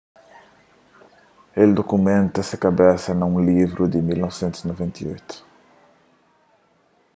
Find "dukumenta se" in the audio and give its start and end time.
1.79-2.55